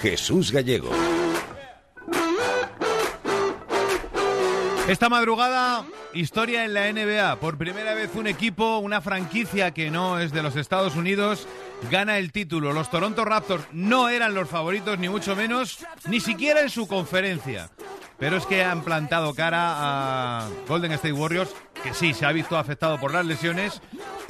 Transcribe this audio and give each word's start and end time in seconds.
Jesús 0.00 0.50
Gallego. 0.50 0.90
Esta 4.88 5.08
madrugada, 5.08 5.84
historia 6.14 6.64
en 6.64 6.74
la 6.74 6.90
NBA. 6.90 7.36
Por 7.36 7.58
primera 7.58 7.94
vez 7.94 8.10
un 8.14 8.26
equipo, 8.26 8.78
una 8.78 9.00
franquicia 9.00 9.72
que 9.72 9.90
no 9.90 10.18
es 10.18 10.32
de 10.32 10.42
los 10.42 10.56
Estados 10.56 10.96
Unidos, 10.96 11.46
gana 11.90 12.18
el 12.18 12.32
título. 12.32 12.72
Los 12.72 12.90
Toronto 12.90 13.24
Raptors 13.24 13.64
no 13.72 14.08
eran 14.08 14.34
los 14.34 14.48
favoritos, 14.48 14.98
ni 14.98 15.08
mucho 15.08 15.36
menos, 15.36 15.86
ni 16.08 16.18
siquiera 16.18 16.62
en 16.62 16.70
su 16.70 16.88
conferencia. 16.88 17.70
Pero 18.18 18.36
es 18.36 18.46
que 18.46 18.64
han 18.64 18.82
plantado 18.82 19.34
cara 19.34 19.74
a 19.76 20.48
Golden 20.66 20.92
State 20.92 21.12
Warriors, 21.12 21.50
que 21.82 21.94
sí, 21.94 22.12
se 22.12 22.26
ha 22.26 22.32
visto 22.32 22.58
afectado 22.58 22.98
por 22.98 23.12
las 23.12 23.24
lesiones, 23.26 23.80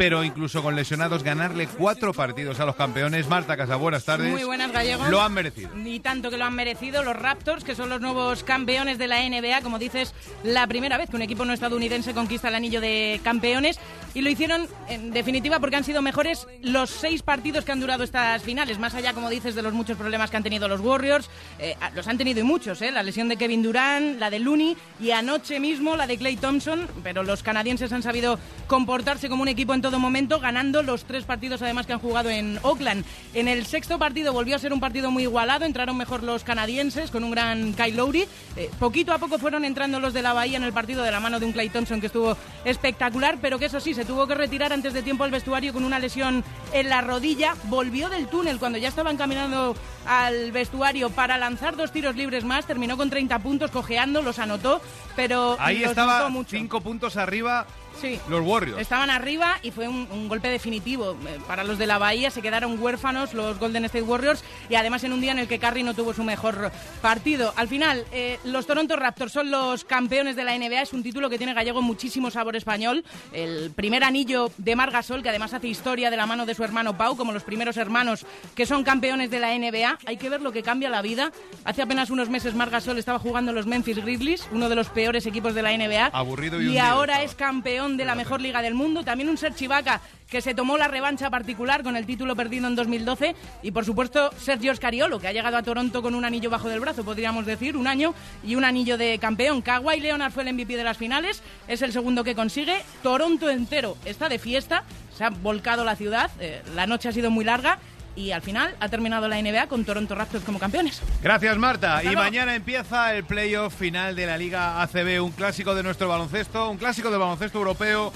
pero 0.00 0.24
incluso 0.24 0.62
con 0.62 0.76
lesionados 0.76 1.22
ganarle 1.22 1.66
cuatro 1.66 2.14
partidos 2.14 2.58
a 2.58 2.64
los 2.64 2.74
campeones. 2.74 3.28
Marta 3.28 3.54
Casa, 3.54 3.76
buenas 3.76 4.02
tardes. 4.02 4.30
Muy 4.30 4.44
buenas, 4.44 4.72
Gallegos. 4.72 5.10
Lo 5.10 5.20
han 5.20 5.34
merecido. 5.34 5.68
Ni 5.74 6.00
tanto 6.00 6.30
que 6.30 6.38
lo 6.38 6.46
han 6.46 6.54
merecido 6.54 7.04
los 7.04 7.14
Raptors, 7.14 7.64
que 7.64 7.74
son 7.74 7.90
los 7.90 8.00
nuevos 8.00 8.42
campeones 8.42 8.96
de 8.96 9.06
la 9.06 9.20
NBA. 9.20 9.60
Como 9.60 9.78
dices, 9.78 10.14
la 10.42 10.66
primera 10.66 10.96
vez 10.96 11.10
que 11.10 11.16
un 11.16 11.22
equipo 11.22 11.44
no 11.44 11.52
estadounidense 11.52 12.14
conquista 12.14 12.48
el 12.48 12.54
anillo 12.54 12.80
de 12.80 13.20
campeones. 13.22 13.78
Y 14.14 14.22
lo 14.22 14.30
hicieron, 14.30 14.66
en 14.88 15.10
definitiva, 15.10 15.60
porque 15.60 15.76
han 15.76 15.84
sido 15.84 16.00
mejores 16.00 16.48
los 16.62 16.88
seis 16.88 17.22
partidos 17.22 17.66
que 17.66 17.72
han 17.72 17.80
durado 17.80 18.02
estas 18.02 18.42
finales. 18.42 18.78
Más 18.78 18.94
allá, 18.94 19.12
como 19.12 19.28
dices, 19.28 19.54
de 19.54 19.60
los 19.60 19.74
muchos 19.74 19.98
problemas 19.98 20.30
que 20.30 20.38
han 20.38 20.42
tenido 20.42 20.66
los 20.66 20.80
Warriors. 20.80 21.28
Eh, 21.58 21.76
los 21.94 22.08
han 22.08 22.16
tenido 22.16 22.40
y 22.40 22.44
muchos, 22.44 22.80
¿eh? 22.80 22.90
La 22.90 23.02
lesión 23.02 23.28
de 23.28 23.36
Kevin 23.36 23.62
Durant, 23.62 24.18
la 24.18 24.30
de 24.30 24.38
Looney 24.38 24.78
y 24.98 25.10
anoche 25.10 25.60
mismo 25.60 25.94
la 25.94 26.06
de 26.06 26.16
Clay 26.16 26.36
Thompson. 26.36 26.88
Pero 27.02 27.22
los 27.22 27.42
canadienses 27.42 27.92
han 27.92 28.02
sabido 28.02 28.38
comportarse 28.66 29.28
como 29.28 29.42
un 29.42 29.48
equipo 29.48 29.74
en 29.74 29.82
todo 29.82 29.89
momento, 29.98 30.40
ganando 30.40 30.82
los 30.82 31.04
tres 31.04 31.24
partidos 31.24 31.62
además 31.62 31.86
que 31.86 31.92
han 31.92 31.98
jugado 31.98 32.30
en 32.30 32.58
Oakland. 32.62 33.04
En 33.34 33.48
el 33.48 33.66
sexto 33.66 33.98
partido 33.98 34.32
volvió 34.32 34.56
a 34.56 34.58
ser 34.58 34.72
un 34.72 34.80
partido 34.80 35.10
muy 35.10 35.24
igualado, 35.24 35.64
entraron 35.64 35.96
mejor 35.96 36.22
los 36.22 36.44
canadienses 36.44 37.10
con 37.10 37.24
un 37.24 37.30
gran 37.30 37.72
Kyle 37.74 37.96
Lowry. 37.96 38.26
Eh, 38.56 38.70
poquito 38.78 39.12
a 39.12 39.18
poco 39.18 39.38
fueron 39.38 39.64
entrando 39.64 40.00
los 40.00 40.12
de 40.12 40.22
la 40.22 40.32
Bahía 40.32 40.56
en 40.56 40.64
el 40.64 40.72
partido 40.72 41.02
de 41.02 41.10
la 41.10 41.20
mano 41.20 41.40
de 41.40 41.46
un 41.46 41.52
Clay 41.52 41.68
Thompson 41.68 42.00
que 42.00 42.06
estuvo 42.06 42.36
espectacular, 42.64 43.38
pero 43.40 43.58
que 43.58 43.66
eso 43.66 43.80
sí, 43.80 43.94
se 43.94 44.04
tuvo 44.04 44.26
que 44.26 44.34
retirar 44.34 44.72
antes 44.72 44.92
de 44.92 45.02
tiempo 45.02 45.24
al 45.24 45.30
vestuario 45.30 45.72
con 45.72 45.84
una 45.84 45.98
lesión 45.98 46.44
en 46.72 46.88
la 46.88 47.00
rodilla. 47.00 47.54
Volvió 47.64 48.08
del 48.08 48.28
túnel 48.28 48.58
cuando 48.58 48.78
ya 48.78 48.88
estaban 48.88 49.16
caminando 49.16 49.76
al 50.06 50.52
vestuario 50.52 51.10
para 51.10 51.38
lanzar 51.38 51.76
dos 51.76 51.92
tiros 51.92 52.16
libres 52.16 52.44
más, 52.44 52.66
terminó 52.66 52.96
con 52.96 53.10
30 53.10 53.38
puntos 53.40 53.70
cojeando, 53.70 54.22
los 54.22 54.38
anotó, 54.38 54.80
pero 55.16 55.56
Ahí 55.58 55.78
los 55.78 55.90
estaba 55.90 56.18
notó 56.18 56.30
mucho. 56.30 56.56
cinco 56.56 56.80
puntos 56.80 57.16
arriba 57.16 57.66
Sí. 58.00 58.18
los 58.28 58.40
Warriors. 58.46 58.80
Estaban 58.80 59.10
arriba 59.10 59.58
y 59.62 59.70
fue 59.70 59.88
un, 59.88 60.08
un 60.10 60.28
golpe 60.28 60.48
definitivo. 60.48 61.16
Eh, 61.26 61.38
Para 61.46 61.64
los 61.64 61.78
de 61.78 61.86
la 61.86 61.98
Bahía 61.98 62.30
se 62.30 62.42
quedaron 62.42 62.80
huérfanos 62.82 63.34
los 63.34 63.58
Golden 63.58 63.84
State 63.84 64.02
Warriors 64.04 64.42
y 64.68 64.74
además 64.74 65.04
en 65.04 65.12
un 65.12 65.20
día 65.20 65.32
en 65.32 65.38
el 65.38 65.48
que 65.48 65.58
Curry 65.58 65.82
no 65.82 65.94
tuvo 65.94 66.14
su 66.14 66.24
mejor 66.24 66.70
partido. 67.02 67.52
Al 67.56 67.68
final, 67.68 68.04
eh, 68.12 68.38
los 68.44 68.66
Toronto 68.66 68.96
Raptors 68.96 69.32
son 69.32 69.50
los 69.50 69.84
campeones 69.84 70.36
de 70.36 70.44
la 70.44 70.56
NBA. 70.56 70.82
Es 70.82 70.92
un 70.92 71.02
título 71.02 71.28
que 71.30 71.38
tiene 71.38 71.54
gallego 71.54 71.82
muchísimo 71.82 72.30
sabor 72.30 72.56
español. 72.56 73.04
El 73.32 73.70
primer 73.70 74.04
anillo 74.04 74.50
de 74.58 74.76
Mar 74.76 74.90
Gasol, 74.90 75.22
que 75.22 75.28
además 75.28 75.52
hace 75.54 75.68
historia 75.68 76.10
de 76.10 76.16
la 76.16 76.26
mano 76.26 76.46
de 76.46 76.54
su 76.54 76.64
hermano 76.64 76.96
Pau, 76.96 77.16
como 77.16 77.32
los 77.32 77.42
primeros 77.42 77.76
hermanos 77.76 78.24
que 78.54 78.66
son 78.66 78.84
campeones 78.84 79.30
de 79.30 79.40
la 79.40 79.56
NBA. 79.56 79.98
Hay 80.06 80.16
que 80.16 80.28
ver 80.28 80.40
lo 80.40 80.52
que 80.52 80.62
cambia 80.62 80.88
la 80.88 81.02
vida. 81.02 81.32
Hace 81.64 81.82
apenas 81.82 82.10
unos 82.10 82.28
meses 82.30 82.54
Mar 82.54 82.70
Gasol 82.70 82.98
estaba 82.98 83.18
jugando 83.18 83.50
en 83.50 83.56
los 83.56 83.66
Memphis 83.66 83.98
Grizzlies, 83.98 84.48
uno 84.52 84.68
de 84.68 84.74
los 84.76 84.88
peores 84.88 85.26
equipos 85.26 85.54
de 85.54 85.62
la 85.62 85.76
NBA. 85.76 86.06
Aburrido 86.12 86.60
y 86.60 86.70
y 86.70 86.78
ahora 86.78 87.14
estaba. 87.22 87.24
es 87.24 87.34
campeón 87.34 87.89
de 87.96 88.04
la 88.04 88.14
mejor 88.14 88.40
liga 88.40 88.62
del 88.62 88.74
mundo. 88.74 89.04
También 89.04 89.28
un 89.28 89.36
Serge 89.36 89.64
Ibaka 89.64 90.00
que 90.28 90.40
se 90.40 90.54
tomó 90.54 90.78
la 90.78 90.88
revancha 90.88 91.28
particular 91.28 91.82
con 91.82 91.96
el 91.96 92.06
título 92.06 92.36
perdido 92.36 92.68
en 92.68 92.76
2012. 92.76 93.34
Y 93.62 93.70
por 93.72 93.84
supuesto, 93.84 94.30
Sergio 94.38 94.74
Scariolo, 94.74 95.18
que 95.18 95.28
ha 95.28 95.32
llegado 95.32 95.56
a 95.56 95.62
Toronto 95.62 96.02
con 96.02 96.14
un 96.14 96.24
anillo 96.24 96.50
bajo 96.50 96.68
del 96.68 96.80
brazo, 96.80 97.04
podríamos 97.04 97.46
decir, 97.46 97.76
un 97.76 97.86
año 97.86 98.14
y 98.44 98.54
un 98.54 98.64
anillo 98.64 98.96
de 98.96 99.18
campeón. 99.18 99.62
Kawhi 99.62 100.00
Leonard 100.00 100.32
fue 100.32 100.44
el 100.44 100.54
MVP 100.54 100.76
de 100.76 100.84
las 100.84 100.96
finales, 100.96 101.42
es 101.68 101.82
el 101.82 101.92
segundo 101.92 102.24
que 102.24 102.34
consigue. 102.34 102.82
Toronto 103.02 103.50
entero 103.50 103.96
está 104.04 104.28
de 104.28 104.38
fiesta, 104.38 104.84
se 105.16 105.24
ha 105.24 105.30
volcado 105.30 105.84
la 105.84 105.96
ciudad, 105.96 106.30
eh, 106.40 106.62
la 106.74 106.86
noche 106.86 107.08
ha 107.08 107.12
sido 107.12 107.30
muy 107.30 107.44
larga. 107.44 107.78
Y 108.16 108.32
al 108.32 108.42
final 108.42 108.74
ha 108.80 108.88
terminado 108.88 109.28
la 109.28 109.40
NBA 109.40 109.66
con 109.68 109.84
Toronto 109.84 110.14
Raptors 110.14 110.44
como 110.44 110.58
campeones. 110.58 111.00
Gracias, 111.22 111.56
Marta. 111.56 112.02
Y 112.02 112.06
luego. 112.06 112.22
mañana 112.22 112.54
empieza 112.54 113.14
el 113.14 113.24
playoff 113.24 113.74
final 113.74 114.16
de 114.16 114.26
la 114.26 114.36
Liga 114.36 114.82
ACB, 114.82 115.22
un 115.22 115.30
clásico 115.32 115.74
de 115.74 115.82
nuestro 115.82 116.08
baloncesto, 116.08 116.70
un 116.70 116.78
clásico 116.78 117.10
del 117.10 117.20
baloncesto 117.20 117.58
europeo. 117.58 118.12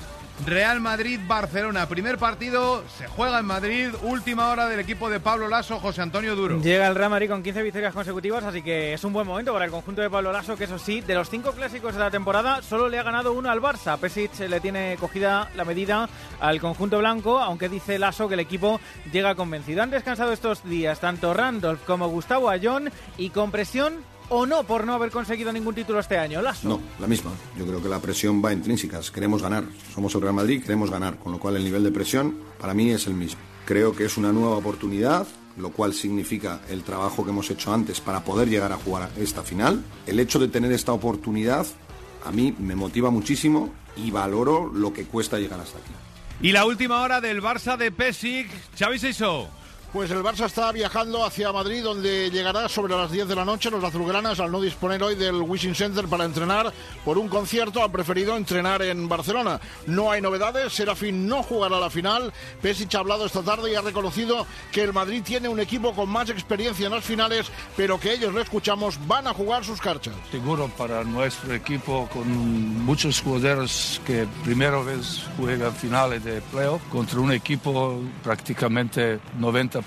Real 0.46 0.80
Madrid-Barcelona. 0.80 1.88
Primer 1.88 2.18
partido 2.18 2.84
se 2.98 3.06
juega 3.06 3.38
en 3.38 3.46
Madrid. 3.46 3.88
Última 4.02 4.50
hora 4.50 4.68
del 4.68 4.80
equipo 4.80 5.08
de 5.08 5.20
Pablo 5.20 5.48
Lasso, 5.48 5.78
José 5.78 6.02
Antonio 6.02 6.34
Duro. 6.34 6.60
Llega 6.60 6.88
el 6.88 6.94
Real 6.94 7.10
Madrid 7.10 7.30
con 7.30 7.42
15 7.42 7.62
victorias 7.62 7.94
consecutivas, 7.94 8.44
así 8.44 8.60
que 8.60 8.92
es 8.92 9.04
un 9.04 9.12
buen 9.12 9.26
momento 9.26 9.52
para 9.52 9.64
el 9.64 9.70
conjunto 9.70 10.02
de 10.02 10.10
Pablo 10.10 10.32
Lasso, 10.32 10.56
que 10.56 10.64
eso 10.64 10.78
sí, 10.78 11.00
de 11.00 11.14
los 11.14 11.30
cinco 11.30 11.52
clásicos 11.52 11.94
de 11.94 12.00
la 12.00 12.10
temporada, 12.10 12.62
solo 12.62 12.88
le 12.88 12.98
ha 12.98 13.02
ganado 13.02 13.32
uno 13.32 13.50
al 13.50 13.60
Barça. 13.60 13.96
Pesic 13.96 14.38
le 14.40 14.60
tiene 14.60 14.96
cogida 14.98 15.50
la 15.54 15.64
medida 15.64 16.08
al 16.40 16.60
conjunto 16.60 16.98
blanco, 16.98 17.38
aunque 17.38 17.68
dice 17.68 17.98
Lasso 17.98 18.28
que 18.28 18.34
el 18.34 18.40
equipo 18.40 18.80
llega 19.12 19.34
convencido. 19.34 19.82
Han 19.82 19.90
descansado 19.90 20.32
estos 20.32 20.64
días 20.64 21.00
tanto 21.00 21.32
Randolph 21.32 21.84
como 21.86 22.08
Gustavo 22.08 22.50
Ayón 22.50 22.90
y 23.16 23.30
con 23.30 23.50
presión 23.50 24.04
o 24.28 24.46
no 24.46 24.64
por 24.64 24.86
no 24.86 24.94
haber 24.94 25.10
conseguido 25.10 25.52
ningún 25.52 25.74
título 25.74 26.00
este 26.00 26.18
año. 26.18 26.40
Lasso. 26.42 26.68
No, 26.68 26.80
la 27.00 27.06
misma. 27.06 27.30
Yo 27.56 27.66
creo 27.66 27.82
que 27.82 27.88
la 27.88 28.00
presión 28.00 28.42
va 28.44 28.52
intrínseca. 28.52 29.00
Queremos 29.12 29.42
ganar. 29.42 29.64
Somos 29.94 30.14
el 30.14 30.22
Real 30.22 30.34
Madrid, 30.34 30.62
queremos 30.62 30.90
ganar. 30.90 31.18
Con 31.18 31.32
lo 31.32 31.38
cual 31.38 31.56
el 31.56 31.64
nivel 31.64 31.84
de 31.84 31.90
presión 31.90 32.38
para 32.58 32.74
mí 32.74 32.90
es 32.90 33.06
el 33.06 33.14
mismo. 33.14 33.40
Creo 33.64 33.94
que 33.94 34.04
es 34.04 34.16
una 34.16 34.32
nueva 34.32 34.56
oportunidad, 34.56 35.26
lo 35.56 35.70
cual 35.70 35.94
significa 35.94 36.60
el 36.68 36.82
trabajo 36.82 37.24
que 37.24 37.30
hemos 37.30 37.50
hecho 37.50 37.72
antes 37.72 38.00
para 38.00 38.24
poder 38.24 38.48
llegar 38.48 38.72
a 38.72 38.76
jugar 38.76 39.10
esta 39.16 39.42
final. 39.42 39.82
El 40.06 40.20
hecho 40.20 40.38
de 40.38 40.48
tener 40.48 40.72
esta 40.72 40.92
oportunidad 40.92 41.66
a 42.24 42.32
mí 42.32 42.54
me 42.58 42.74
motiva 42.74 43.10
muchísimo 43.10 43.72
y 43.96 44.10
valoro 44.10 44.70
lo 44.72 44.92
que 44.92 45.04
cuesta 45.04 45.38
llegar 45.38 45.60
hasta 45.60 45.78
aquí. 45.78 45.92
Y 46.40 46.52
la 46.52 46.66
última 46.66 47.00
hora 47.02 47.20
del 47.20 47.42
Barça 47.42 47.76
de 47.76 47.92
Pesic, 47.92 48.48
Xavi 48.76 48.98
Seiso. 48.98 49.48
Pues 49.94 50.10
el 50.10 50.24
Barça 50.24 50.46
está 50.46 50.72
viajando 50.72 51.24
hacia 51.24 51.52
Madrid, 51.52 51.80
donde 51.80 52.28
llegará 52.28 52.68
sobre 52.68 52.96
las 52.96 53.12
10 53.12 53.28
de 53.28 53.36
la 53.36 53.44
noche. 53.44 53.70
Los 53.70 53.84
azulgranas, 53.84 54.40
al 54.40 54.50
no 54.50 54.60
disponer 54.60 55.00
hoy 55.04 55.14
del 55.14 55.40
Wishing 55.40 55.76
Center 55.76 56.08
para 56.08 56.24
entrenar 56.24 56.72
por 57.04 57.16
un 57.16 57.28
concierto, 57.28 57.80
han 57.80 57.92
preferido 57.92 58.36
entrenar 58.36 58.82
en 58.82 59.08
Barcelona. 59.08 59.60
No 59.86 60.10
hay 60.10 60.20
novedades, 60.20 60.72
Serafín 60.72 61.28
no 61.28 61.44
jugará 61.44 61.78
la 61.78 61.90
final. 61.90 62.32
Pesic 62.60 62.92
ha 62.96 62.98
hablado 62.98 63.24
esta 63.24 63.42
tarde 63.42 63.70
y 63.70 63.76
ha 63.76 63.82
reconocido 63.82 64.48
que 64.72 64.82
el 64.82 64.92
Madrid 64.92 65.22
tiene 65.24 65.48
un 65.48 65.60
equipo 65.60 65.94
con 65.94 66.10
más 66.10 66.28
experiencia 66.28 66.86
en 66.86 66.92
las 66.92 67.04
finales, 67.04 67.46
pero 67.76 68.00
que 68.00 68.14
ellos, 68.14 68.34
lo 68.34 68.40
escuchamos, 68.40 68.98
van 69.06 69.28
a 69.28 69.32
jugar 69.32 69.64
sus 69.64 69.80
carchas. 69.80 70.16
Seguro 70.28 70.68
para 70.76 71.04
nuestro 71.04 71.54
equipo 71.54 72.08
con 72.12 72.28
muchos 72.84 73.20
jugadores 73.20 74.00
que 74.04 74.26
primera 74.42 74.80
vez 74.80 75.24
juegan 75.36 75.72
finales 75.72 76.24
de 76.24 76.40
playoff 76.40 76.82
contra 76.90 77.20
un 77.20 77.30
equipo 77.30 78.00
prácticamente 78.24 79.20
90% 79.38 79.83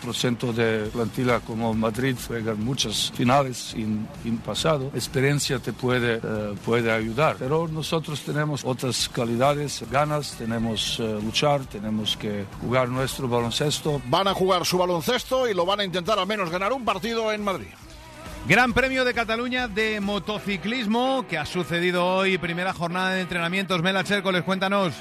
de 0.56 0.90
plantilla 0.92 1.40
como 1.40 1.74
Madrid 1.74 2.16
juegan 2.28 2.64
muchas 2.64 3.12
finales 3.16 3.74
en, 3.76 4.08
en 4.24 4.38
pasado. 4.38 4.92
Experiencia 4.94 5.60
te 5.60 5.74
puede, 5.74 6.16
eh, 6.24 6.56
puede 6.66 6.92
ayudar, 6.92 7.36
pero 7.38 7.68
nosotros 7.68 8.22
tenemos 8.22 8.64
otras 8.64 9.10
calidades, 9.10 9.84
ganas, 9.92 10.36
tenemos 10.38 11.00
eh, 11.00 11.20
luchar, 11.22 11.66
tenemos 11.66 12.16
que 12.18 12.46
jugar 12.62 12.90
nuestro 12.90 13.28
baloncesto. 13.28 14.02
Van 14.08 14.28
a 14.28 14.34
jugar 14.34 14.66
su 14.66 14.78
baloncesto 14.78 15.48
y 15.48 15.54
lo 15.54 15.66
van 15.66 15.82
a 15.82 15.84
intentar 15.84 16.18
al 16.20 16.28
menos 16.28 16.50
ganar 16.50 16.72
un 16.74 16.86
partido 16.86 17.32
en 17.32 17.44
Madrid. 17.44 17.68
Gran 18.48 18.72
Premio 18.74 19.04
de 19.04 19.14
Cataluña 19.14 19.68
de 19.68 20.00
motociclismo 20.00 21.26
que 21.28 21.38
ha 21.38 21.46
sucedido 21.46 22.06
hoy, 22.06 22.38
primera 22.38 22.74
jornada 22.74 23.12
de 23.12 23.22
entrenamientos. 23.22 23.82
Mela 23.82 24.04
Chércoles, 24.04 24.44
cuéntanos. 24.44 24.94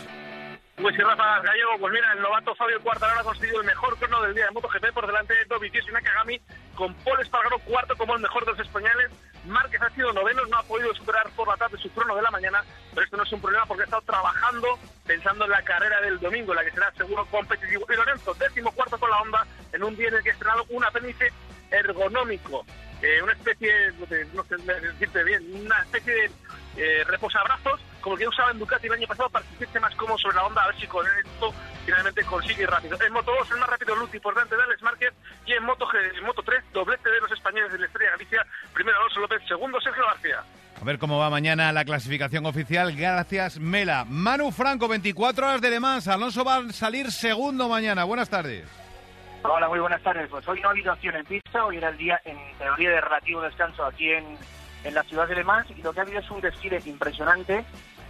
Pues 0.81 0.95
sí, 0.95 1.01
Rafa 1.01 1.41
Gallego, 1.41 1.79
pues 1.81 1.93
mira, 1.95 2.13
el 2.13 2.21
novato 2.21 2.55
Fabio 2.55 2.81
Quartararo 2.83 3.21
ha 3.21 3.25
conseguido 3.25 3.61
el 3.61 3.67
mejor 3.67 3.97
crono 3.99 4.21
del 4.23 4.35
día 4.35 4.45
de 4.45 4.51
MotoGP 4.51 4.93
por 4.93 5.07
delante 5.07 5.33
de 5.33 5.47
Dovizioso 5.47 5.89
y 5.89 5.93
Nakagami, 5.93 6.41
con 6.75 6.93
Paul 6.97 7.21
Espargaro 7.21 7.59
cuarto 7.61 7.97
como 7.97 8.15
el 8.15 8.21
mejor 8.21 8.45
de 8.45 8.53
los 8.53 8.61
españoles. 8.61 9.11
Márquez 9.47 9.81
ha 9.81 9.89
sido 9.91 10.13
noveno, 10.13 10.45
no 10.47 10.59
ha 10.59 10.63
podido 10.65 10.93
superar 10.95 11.31
por 11.31 11.49
la 11.49 11.57
tarde 11.57 11.79
su 11.79 11.91
crono 11.93 12.15
de 12.15 12.23
la 12.23 12.31
mañana, 12.31 12.63
pero 12.93 13.05
esto 13.05 13.17
no 13.17 13.23
es 13.23 13.33
un 13.33 13.41
problema 13.41 13.65
porque 13.65 13.85
ha 13.85 13.87
estado 13.87 14.03
trabajando 14.03 14.79
pensando 15.07 15.45
en 15.47 15.53
la 15.53 15.63
carrera 15.63 16.01
del 16.03 16.21
domingo, 16.21 16.53
la 16.53 16.65
que 16.65 16.73
será 16.73 16.93
seguro 16.93 17.25
competitivo. 17.27 17.87
Y 17.89 17.97
Lorenzo, 17.97 18.35
décimo 18.35 18.71
cuarto 18.73 18.99
con 18.99 19.09
la 19.09 19.23
Honda, 19.23 19.47
en 19.73 19.83
un 19.83 19.97
día 19.97 20.09
en 20.09 20.17
el 20.17 20.23
que 20.23 20.31
ha 20.31 20.33
estrenado 20.35 20.67
un 20.69 20.85
apéndice 20.85 21.33
ergonómico, 21.71 22.67
eh, 23.01 23.23
una 23.23 23.33
especie, 23.33 23.93
no 23.99 24.07
sé, 24.07 24.27
no 24.35 24.45
sé 24.45 24.57
decirte 24.57 25.25
bien, 25.25 25.43
una 25.55 25.81
especie 25.81 26.13
de 26.13 26.31
eh, 26.77 27.05
reposabrazos 27.05 27.81
como 28.07 28.17
que 28.17 28.29
usaba 28.29 28.53
en 28.53 28.61
Ducati 28.61 28.87
el 28.87 28.93
año 28.93 29.09
pasado 29.09 29.29
para 29.31 29.45
sentirse 29.47 29.81
más 29.81 29.93
cómodo 29.97 30.17
sobre 30.19 30.37
la 30.37 30.45
onda, 30.45 30.63
a 30.63 30.67
ver 30.69 30.77
si 30.77 30.87
con 30.87 31.05
esto 31.05 31.53
finalmente 31.85 32.23
consigue 32.23 32.63
ir 32.63 32.71
rápido. 32.71 32.97
En 33.05 33.13
Moto 33.13 33.33
2 33.37 33.51
el 33.51 33.59
más 33.59 33.69
rápido 33.69 33.97
Luti 33.97 34.21
por 34.21 34.33
delante 34.33 34.55
de 34.55 34.63
Alex 34.63 34.83
Márquez 34.83 35.13
y 35.45 35.53
en 35.55 35.65
Moto, 35.65 35.89
en 35.93 36.25
Moto 36.25 36.41
3 36.45 36.65
doblete 36.73 37.11
de 37.11 37.21
los 37.21 37.33
españoles 37.33 37.73
de 37.73 37.81
la 37.81 37.87
Estrella 37.87 38.13
Galicia, 38.13 38.47
primero 38.73 38.97
Alonso 38.97 39.19
López, 39.19 39.43
segundo 39.49 39.81
Sergio 39.81 40.05
García. 40.07 40.45
A 40.81 40.85
ver 40.85 41.01
cómo 41.01 41.19
va 41.19 41.31
mañana 41.31 41.73
la 41.73 41.85
clasificación 41.85 42.47
oficial. 42.47 42.95
Gracias, 42.95 43.59
Mela. 43.59 44.05
Manu 44.05 44.53
Franco, 44.53 44.87
24 44.87 45.45
horas 45.45 45.61
de 45.61 45.71
Le 45.71 45.81
Mans. 45.81 46.07
Alonso 46.07 46.45
va 46.45 46.59
a 46.59 46.73
salir 46.73 47.11
segundo 47.11 47.69
mañana. 47.69 48.05
Buenas 48.05 48.31
tardes. 48.31 48.69
Hola, 49.43 49.69
muy 49.69 49.81
buenas 49.81 50.03
tardes. 50.03 50.31
Pues 50.31 50.47
hoy 50.47 50.61
no 50.61 50.69
ha 50.69 50.71
habido 50.71 50.93
acción 50.93 51.17
en 51.17 51.25
pista, 51.25 51.65
hoy 51.65 51.79
era 51.79 51.89
el 51.89 51.97
día 51.97 52.21
en 52.25 52.37
teoría 52.57 52.91
de 52.91 53.01
relativo 53.01 53.41
descanso 53.41 53.85
aquí 53.85 54.13
en, 54.13 54.39
en 54.85 54.95
la 54.95 55.03
ciudad 55.03 55.27
de 55.27 55.35
Le 55.35 55.43
Mans 55.43 55.69
y 55.77 55.83
lo 55.83 55.93
que 55.93 55.99
ha 55.99 56.03
habido 56.05 56.21
es 56.21 56.31
un 56.31 56.41
desfile 56.41 56.81
impresionante 56.85 57.65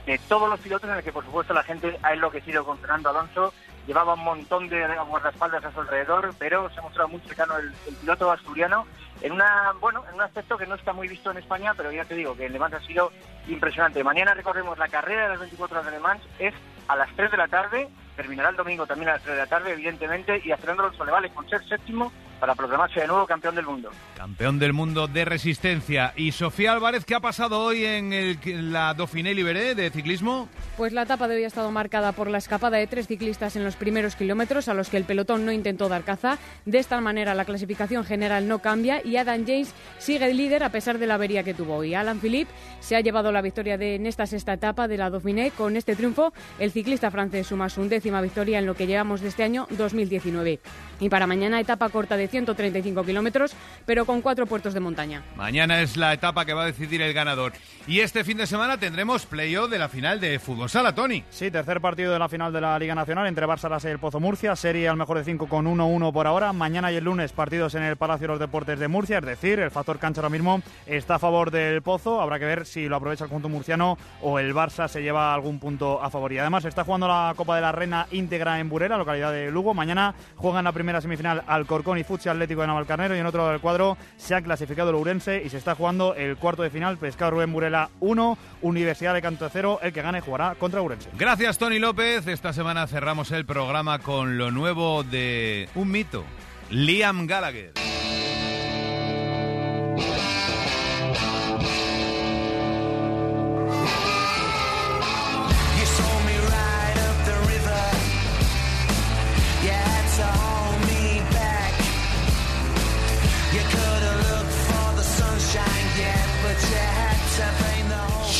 de 0.06 0.18
todos 0.28 0.48
los 0.48 0.60
pilotos 0.60 0.88
en 0.88 0.96
el 0.96 1.02
que 1.02 1.12
por 1.12 1.24
supuesto 1.24 1.52
la 1.52 1.64
gente 1.64 1.98
ha 2.02 2.14
enloquecido 2.14 2.64
con 2.64 2.78
Fernando 2.78 3.10
Alonso, 3.10 3.52
llevaba 3.86 4.14
un 4.14 4.24
montón 4.24 4.68
de 4.68 4.86
guardaespaldas 5.08 5.64
a 5.64 5.72
su 5.72 5.80
alrededor, 5.80 6.32
pero 6.38 6.70
se 6.70 6.78
ha 6.78 6.82
mostrado 6.82 7.08
muy 7.08 7.20
cercano 7.20 7.56
el, 7.58 7.72
el 7.86 7.96
piloto 7.96 8.30
asturiano 8.30 8.86
en 9.20 9.32
una 9.32 9.72
bueno 9.80 10.04
en 10.08 10.14
un 10.14 10.22
aspecto 10.22 10.56
que 10.56 10.66
no 10.66 10.74
está 10.74 10.92
muy 10.92 11.08
visto 11.08 11.30
en 11.30 11.38
España, 11.38 11.74
pero 11.76 11.90
ya 11.90 12.04
te 12.04 12.14
digo 12.14 12.36
que 12.36 12.46
en 12.46 12.52
Le 12.52 12.58
Mans 12.58 12.74
ha 12.74 12.80
sido 12.80 13.12
impresionante. 13.48 14.04
Mañana 14.04 14.34
recorremos 14.34 14.78
la 14.78 14.88
carrera 14.88 15.24
de 15.24 15.28
las 15.30 15.40
24 15.40 15.78
horas 15.78 15.90
de 15.90 15.96
Le 15.96 16.02
Mans, 16.02 16.22
es 16.38 16.54
a 16.88 16.96
las 16.96 17.08
3 17.16 17.30
de 17.30 17.36
la 17.36 17.48
tarde, 17.48 17.88
terminará 18.14 18.50
el 18.50 18.56
domingo 18.56 18.86
también 18.86 19.08
a 19.08 19.14
las 19.14 19.22
3 19.22 19.34
de 19.34 19.42
la 19.42 19.48
tarde, 19.48 19.72
evidentemente, 19.72 20.40
y 20.44 20.52
a 20.52 20.56
Fernando 20.56 20.84
Alonso 20.84 21.04
le 21.04 21.12
vale 21.12 21.30
con 21.30 21.48
ser 21.48 21.66
séptimo 21.66 22.12
para 22.40 22.54
proclamarse 22.54 23.00
de 23.00 23.06
nuevo 23.06 23.26
campeón 23.26 23.54
del 23.54 23.64
mundo. 23.66 23.90
Campeón 24.16 24.58
del 24.58 24.72
mundo 24.72 25.06
de 25.08 25.24
resistencia. 25.24 26.12
¿Y 26.16 26.32
Sofía 26.32 26.72
Álvarez 26.72 27.04
qué 27.04 27.14
ha 27.14 27.20
pasado 27.20 27.60
hoy 27.62 27.84
en, 27.84 28.12
el- 28.12 28.38
en 28.44 28.72
la 28.72 28.94
Dauphiné 28.94 29.34
Libéré 29.34 29.74
de 29.74 29.90
ciclismo? 29.90 30.48
Pues 30.76 30.92
la 30.92 31.02
etapa 31.02 31.28
de 31.28 31.36
hoy 31.36 31.44
ha 31.44 31.46
estado 31.46 31.70
marcada 31.70 32.12
por 32.12 32.28
la 32.28 32.38
escapada 32.38 32.76
de 32.76 32.86
tres 32.86 33.06
ciclistas 33.06 33.56
en 33.56 33.64
los 33.64 33.76
primeros 33.76 34.16
kilómetros 34.16 34.68
a 34.68 34.74
los 34.74 34.88
que 34.90 34.96
el 34.98 35.04
pelotón 35.04 35.44
no 35.46 35.52
intentó 35.52 35.88
dar 35.88 36.02
caza. 36.02 36.38
De 36.64 36.78
esta 36.78 37.00
manera 37.00 37.34
la 37.34 37.44
clasificación 37.44 38.04
general 38.04 38.48
no 38.48 38.58
cambia 38.60 39.00
y 39.04 39.16
Adam 39.16 39.44
James 39.46 39.72
sigue 39.98 40.32
líder 40.34 40.62
a 40.64 40.70
pesar 40.70 40.98
de 40.98 41.06
la 41.06 41.14
avería 41.14 41.42
que 41.42 41.54
tuvo 41.54 41.76
hoy. 41.76 41.94
Alan 41.94 42.20
Philippe 42.20 42.50
se 42.80 42.96
ha 42.96 43.00
llevado 43.00 43.32
la 43.32 43.40
victoria 43.42 43.78
de, 43.78 43.94
en 43.94 44.06
esta 44.06 44.26
sexta 44.26 44.52
etapa 44.52 44.88
de 44.88 44.98
la 44.98 45.10
Dauphiné. 45.10 45.50
Con 45.52 45.76
este 45.76 45.96
triunfo 45.96 46.32
el 46.58 46.70
ciclista 46.72 47.10
francés 47.10 47.46
suma 47.46 47.68
su 47.70 47.80
undécima 47.80 48.20
victoria 48.20 48.58
en 48.58 48.66
lo 48.66 48.74
que 48.74 48.86
llevamos 48.86 49.20
de 49.20 49.28
este 49.28 49.42
año 49.44 49.66
2019. 49.70 50.60
Y 51.00 51.08
para 51.08 51.26
mañana 51.26 51.60
etapa 51.60 51.88
corta 51.88 52.16
de 52.16 52.25
135 52.28 53.04
kilómetros, 53.04 53.54
pero 53.84 54.04
con 54.04 54.22
cuatro 54.22 54.46
puertos 54.46 54.74
de 54.74 54.80
montaña. 54.80 55.22
Mañana 55.36 55.80
es 55.80 55.96
la 55.96 56.12
etapa 56.12 56.44
que 56.44 56.54
va 56.54 56.62
a 56.62 56.66
decidir 56.66 57.02
el 57.02 57.12
ganador. 57.12 57.52
Y 57.86 58.00
este 58.00 58.24
fin 58.24 58.36
de 58.36 58.46
semana 58.48 58.78
tendremos 58.78 59.26
playoff 59.26 59.70
de 59.70 59.78
la 59.78 59.88
final 59.88 60.18
de 60.20 60.38
Fútbol 60.40 60.68
Sala, 60.68 60.94
Tony. 60.94 61.22
Sí, 61.30 61.50
tercer 61.52 61.80
partido 61.80 62.12
de 62.12 62.18
la 62.18 62.28
final 62.28 62.52
de 62.52 62.60
la 62.60 62.78
Liga 62.78 62.96
Nacional 62.96 63.28
entre 63.28 63.46
Barça 63.46 63.66
y 63.84 63.88
el 63.88 63.98
Pozo 63.98 64.18
Murcia. 64.18 64.56
Serie 64.56 64.88
al 64.88 64.96
mejor 64.96 65.18
de 65.18 65.24
cinco 65.24 65.48
con 65.48 65.66
1-1 65.66 66.12
por 66.12 66.26
ahora. 66.26 66.52
Mañana 66.52 66.90
y 66.90 66.96
el 66.96 67.04
lunes 67.04 67.32
partidos 67.32 67.74
en 67.74 67.84
el 67.84 67.96
Palacio 67.96 68.26
de 68.26 68.32
los 68.32 68.40
Deportes 68.40 68.78
de 68.78 68.88
Murcia. 68.88 69.18
Es 69.18 69.24
decir, 69.24 69.60
el 69.60 69.70
factor 69.70 69.98
cancha 69.98 70.20
ahora 70.20 70.30
mismo 70.30 70.62
está 70.86 71.16
a 71.16 71.18
favor 71.18 71.50
del 71.50 71.82
Pozo. 71.82 72.20
Habrá 72.20 72.38
que 72.38 72.44
ver 72.44 72.66
si 72.66 72.88
lo 72.88 72.96
aprovecha 72.96 73.24
el 73.24 73.30
conjunto 73.30 73.48
murciano 73.48 73.98
o 74.20 74.38
el 74.38 74.52
Barça 74.52 74.88
se 74.88 75.02
lleva 75.02 75.32
algún 75.32 75.58
punto 75.58 76.02
a 76.02 76.10
favor. 76.10 76.32
Y 76.32 76.38
además 76.38 76.64
está 76.64 76.84
jugando 76.84 77.06
la 77.06 77.34
Copa 77.36 77.54
de 77.54 77.62
la 77.62 77.72
Reina 77.72 78.06
íntegra 78.10 78.58
en 78.58 78.68
Burela, 78.68 78.98
localidad 78.98 79.32
de 79.32 79.50
Lugo. 79.50 79.74
Mañana 79.74 80.14
juegan 80.36 80.64
la 80.64 80.72
primera 80.72 81.00
semifinal 81.00 81.44
Alcorcón 81.46 81.98
y 81.98 82.04
Futsi 82.16 82.30
Atlético 82.30 82.62
de 82.62 82.68
Navalcarnero. 82.68 83.14
Y 83.14 83.18
en 83.18 83.26
otro 83.26 83.40
lado 83.40 83.52
del 83.52 83.60
cuadro 83.60 83.98
se 84.16 84.34
ha 84.34 84.40
clasificado 84.40 84.88
el 84.88 84.96
Ourense 84.96 85.42
y 85.44 85.50
se 85.50 85.58
está 85.58 85.74
jugando 85.74 86.14
el 86.14 86.36
cuarto 86.36 86.62
de 86.62 86.70
final. 86.70 86.96
Pescado 86.96 87.32
Rubén 87.32 87.52
Burela 87.52 87.90
1, 88.00 88.38
Universidad 88.62 89.12
de 89.12 89.20
Canto 89.20 89.48
0. 89.52 89.80
El 89.82 89.92
que 89.92 90.00
gane 90.00 90.22
jugará 90.22 90.54
contra 90.54 90.80
Ourense. 90.80 91.10
Gracias, 91.18 91.58
Tony 91.58 91.78
López. 91.78 92.26
Esta 92.26 92.54
semana 92.54 92.86
cerramos 92.86 93.32
el 93.32 93.44
programa 93.44 93.98
con 93.98 94.38
lo 94.38 94.50
nuevo 94.50 95.02
de 95.02 95.68
un 95.74 95.90
mito, 95.90 96.24
Liam 96.70 97.26
Gallagher. 97.26 97.85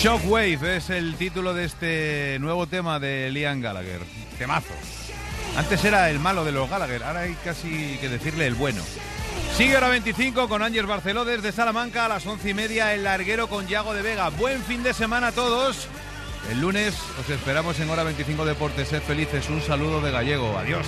Shockwave 0.06 0.76
es 0.76 0.88
el 0.88 1.17
título 1.17 1.53
de 1.53 1.64
este 1.64 2.38
nuevo 2.38 2.69
tema 2.69 3.00
de 3.00 3.29
Liam 3.32 3.61
Gallagher. 3.61 4.00
Temazo. 4.38 4.73
Antes 5.56 5.85
era 5.85 6.08
el 6.11 6.20
malo 6.20 6.44
de 6.44 6.53
los 6.53 6.70
Gallagher, 6.70 7.03
ahora 7.03 7.23
hay 7.23 7.35
casi 7.43 7.99
que 8.00 8.08
decirle 8.08 8.47
el 8.47 8.55
bueno. 8.55 8.85
Sigue 9.56 9.76
hora 9.76 9.88
25 9.88 10.49
con 10.49 10.62
Ángel 10.62 10.87
Barceló 10.87 11.25
desde 11.25 11.50
Salamanca 11.50 12.05
a 12.05 12.08
las 12.08 12.25
once 12.25 12.50
y 12.50 12.55
media 12.55 12.94
el 12.94 13.03
larguero 13.03 13.49
con 13.49 13.67
Yago 13.67 13.94
de 13.94 14.03
Vega. 14.03 14.29
Buen 14.29 14.62
fin 14.62 14.85
de 14.85 14.94
semana 14.94 15.26
a 15.26 15.32
todos. 15.32 15.88
El 16.52 16.61
lunes 16.61 16.94
os 17.20 17.29
esperamos 17.29 17.81
en 17.81 17.91
hora 17.91 18.05
25 18.05 18.44
Deportes. 18.44 18.87
Sed 18.87 19.02
felices. 19.02 19.50
Un 19.50 19.61
saludo 19.61 20.00
de 20.00 20.12
gallego. 20.12 20.56
Adiós. 20.56 20.87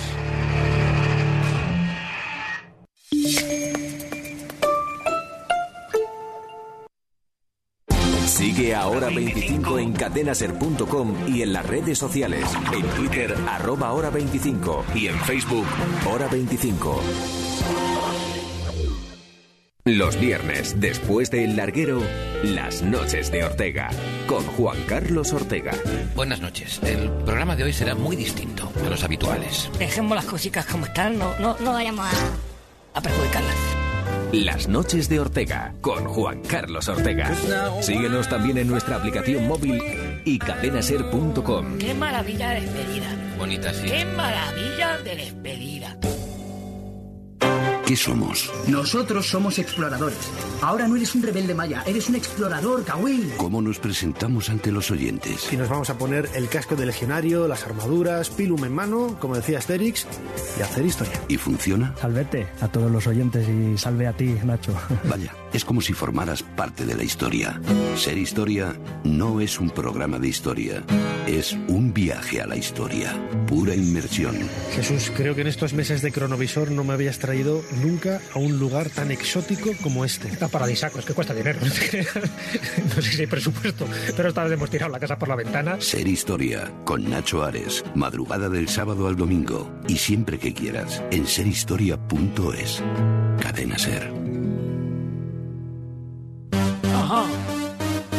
Sigue 8.59 8.75
a 8.75 8.87
Hora 8.87 9.07
25 9.07 9.79
en 9.79 9.93
cadenaser.com 9.93 11.15
y 11.29 11.43
en 11.43 11.53
las 11.53 11.65
redes 11.65 11.97
sociales. 11.97 12.43
En 12.73 12.85
Twitter, 12.89 13.33
arroba 13.47 13.93
Hora 13.93 14.09
25 14.09 14.83
y 14.95 15.07
en 15.07 15.17
Facebook, 15.21 15.65
Hora 16.05 16.27
25. 16.27 17.01
Los 19.85 20.19
viernes, 20.19 20.75
después 20.77 21.31
del 21.31 21.55
larguero, 21.55 22.01
las 22.43 22.81
noches 22.81 23.31
de 23.31 23.45
Ortega, 23.45 23.91
con 24.27 24.43
Juan 24.43 24.77
Carlos 24.89 25.31
Ortega. 25.31 25.71
Buenas 26.13 26.41
noches. 26.41 26.81
El 26.83 27.09
programa 27.23 27.55
de 27.55 27.63
hoy 27.63 27.71
será 27.71 27.95
muy 27.95 28.17
distinto 28.17 28.69
a 28.85 28.89
los 28.89 29.05
habituales. 29.05 29.69
Dejemos 29.79 30.17
las 30.17 30.25
cositas 30.25 30.65
como 30.65 30.85
están, 30.85 31.17
no, 31.17 31.31
no, 31.39 31.55
no 31.61 31.71
vayamos 31.71 32.05
a, 32.05 32.97
a 32.97 33.01
perjudicarlas. 33.01 33.78
Las 34.31 34.67
noches 34.67 35.09
de 35.09 35.19
Ortega, 35.19 35.73
con 35.81 36.05
Juan 36.05 36.43
Carlos 36.43 36.87
Ortega. 36.87 37.33
Síguenos 37.81 38.29
también 38.29 38.59
en 38.59 38.67
nuestra 38.67 38.97
aplicación 38.97 39.47
móvil 39.47 39.81
y 40.23 40.37
cadenaser.com. 40.37 41.79
¡Qué 41.79 41.95
maravilla 41.95 42.49
de 42.51 42.61
despedida! 42.61 43.07
Bonita, 43.39 43.73
sí. 43.73 43.87
¡Qué 43.87 44.05
maravilla 44.05 44.97
de 44.99 45.15
despedida! 45.15 45.97
¿Qué 47.89 47.95
somos? 47.95 48.51
Nosotros 48.67 49.27
somos 49.27 49.57
exploradores. 49.57 50.19
Ahora 50.61 50.87
no 50.87 50.95
eres 50.95 51.15
un 51.15 51.23
rebelde 51.23 51.55
maya, 51.55 51.81
eres 51.87 52.07
un 52.07 52.17
explorador, 52.17 52.83
Kawil. 52.85 53.33
¿Cómo 53.37 53.63
nos 53.63 53.79
presentamos 53.79 54.51
ante 54.51 54.71
los 54.71 54.91
oyentes? 54.91 55.51
Y 55.51 55.57
nos 55.57 55.69
vamos 55.69 55.89
a 55.89 55.97
poner 55.97 56.29
el 56.35 56.49
casco 56.49 56.75
de 56.75 56.85
legionario, 56.85 57.47
las 57.47 57.63
armaduras, 57.65 58.29
pilum 58.29 58.63
en 58.63 58.75
mano, 58.75 59.17
como 59.19 59.35
decía 59.35 59.57
Asterix, 59.57 60.05
y 60.59 60.61
hacer 60.61 60.85
historia. 60.85 61.19
¿Y 61.27 61.37
funciona? 61.37 61.95
Salvete 61.99 62.47
a 62.61 62.67
todos 62.67 62.91
los 62.91 63.07
oyentes 63.07 63.49
y 63.49 63.75
salve 63.75 64.05
a 64.05 64.13
ti, 64.13 64.35
Nacho. 64.43 64.75
Vaya, 65.09 65.33
es 65.53 65.65
como 65.65 65.81
si 65.81 65.93
formaras 65.93 66.43
parte 66.43 66.85
de 66.85 66.95
la 66.95 67.03
historia. 67.03 67.59
Ser 67.95 68.17
historia 68.17 68.75
no 69.03 69.41
es 69.41 69.59
un 69.59 69.69
programa 69.69 70.19
de 70.19 70.27
historia, 70.27 70.83
es 71.27 71.53
un 71.67 71.93
viaje 71.93 72.41
a 72.41 72.47
la 72.47 72.55
historia. 72.55 73.15
Pura 73.47 73.75
inmersión. 73.75 74.37
Jesús, 74.73 75.11
creo 75.15 75.35
que 75.35 75.41
en 75.41 75.47
estos 75.47 75.73
meses 75.73 76.01
de 76.01 76.11
cronovisor 76.11 76.71
no 76.71 76.83
me 76.83 76.93
habías 76.93 77.19
traído 77.19 77.63
nunca 77.83 78.21
a 78.33 78.39
un 78.39 78.59
lugar 78.59 78.89
tan 78.89 79.11
exótico 79.11 79.71
como 79.81 80.05
este. 80.05 80.27
Está 80.27 80.47
paradisíaco, 80.47 80.99
es 80.99 81.05
que 81.05 81.13
cuesta 81.13 81.33
dinero. 81.33 81.59
no 82.95 83.01
sé 83.01 83.11
si 83.11 83.21
hay 83.21 83.27
presupuesto, 83.27 83.87
pero 84.15 84.29
esta 84.29 84.43
vez 84.43 84.53
hemos 84.53 84.69
tirado 84.69 84.91
la 84.91 84.99
casa 84.99 85.17
por 85.17 85.29
la 85.29 85.35
ventana. 85.35 85.77
Ser 85.79 86.07
historia 86.07 86.71
con 86.85 87.09
Nacho 87.09 87.43
Ares. 87.43 87.83
Madrugada 87.95 88.49
del 88.49 88.69
sábado 88.69 89.07
al 89.07 89.15
domingo. 89.15 89.71
Y 89.87 89.97
siempre 89.97 90.37
que 90.37 90.53
quieras 90.53 91.03
en 91.11 91.27
serhistoria.es. 91.27 92.83
Cadena 93.39 93.77
Ser. 93.77 94.38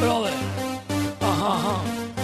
Brother. 0.00 0.32
Ajá, 1.20 1.54
ajá, 1.54 1.82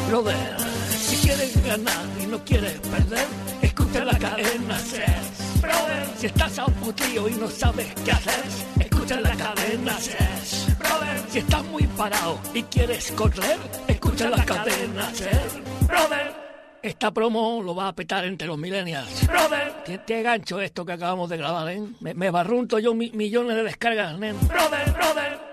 brother. 0.08 0.56
Si 0.90 1.16
quieres 1.26 1.64
ganar 1.64 2.04
y 2.22 2.26
no 2.26 2.44
quieres 2.44 2.78
perder, 2.80 3.26
escucha 3.62 4.04
la 4.04 4.18
cadena 4.18 4.78
Ser. 4.78 5.16
Brother, 5.60 6.06
si 6.18 6.26
estás 6.26 6.58
a 6.58 6.66
un 6.66 6.74
putillo 6.74 7.28
y 7.28 7.32
no 7.32 7.48
sabes 7.48 7.88
qué 8.04 8.12
hacer, 8.12 8.44
escucha 8.80 9.20
la 9.20 9.30
cadena 9.36 9.98
Ser. 9.98 10.76
Brother, 10.78 11.20
si 11.30 11.38
estás 11.38 11.64
muy 11.64 11.82
parado 11.88 12.38
y 12.54 12.62
quieres 12.64 13.12
correr, 13.12 13.58
escucha 13.88 14.30
la 14.30 14.44
cadena 14.44 15.12
Ser. 15.14 15.40
Brother. 15.86 16.46
Esta 16.82 17.10
promo 17.10 17.62
lo 17.64 17.74
va 17.74 17.88
a 17.88 17.92
petar 17.94 18.24
entre 18.26 18.46
los 18.46 18.56
millennials. 18.58 19.26
Brother, 19.26 19.72
¿qué, 19.84 20.00
qué 20.06 20.22
gancho 20.22 20.60
esto 20.60 20.84
que 20.84 20.92
acabamos 20.92 21.28
de 21.28 21.36
grabar, 21.36 21.68
¿eh? 21.70 21.82
Me, 22.00 22.14
me 22.14 22.30
barrunto 22.30 22.78
yo 22.78 22.94
mi- 22.94 23.10
millones 23.10 23.56
de 23.56 23.64
descargas, 23.64 24.16
nen. 24.18 24.36
Brother, 24.46 24.92
brother. 24.92 25.45